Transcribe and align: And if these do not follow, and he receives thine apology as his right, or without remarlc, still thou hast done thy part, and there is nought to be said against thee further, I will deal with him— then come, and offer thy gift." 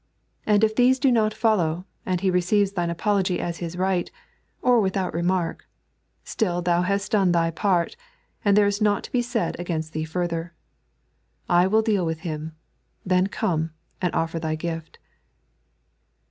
And 0.47 0.63
if 0.63 0.75
these 0.75 0.97
do 0.97 1.11
not 1.11 1.31
follow, 1.31 1.85
and 2.07 2.21
he 2.21 2.31
receives 2.31 2.71
thine 2.71 2.89
apology 2.89 3.39
as 3.39 3.59
his 3.59 3.77
right, 3.77 4.09
or 4.63 4.81
without 4.81 5.13
remarlc, 5.13 5.59
still 6.23 6.63
thou 6.63 6.81
hast 6.81 7.11
done 7.11 7.31
thy 7.33 7.51
part, 7.51 7.95
and 8.43 8.57
there 8.57 8.65
is 8.65 8.81
nought 8.81 9.03
to 9.03 9.11
be 9.11 9.21
said 9.21 9.55
against 9.59 9.93
thee 9.93 10.03
further, 10.05 10.55
I 11.47 11.67
will 11.67 11.83
deal 11.83 12.03
with 12.03 12.21
him— 12.21 12.55
then 13.11 13.27
come, 13.27 13.73
and 14.01 14.11
offer 14.15 14.39
thy 14.39 14.55
gift." 14.55 14.97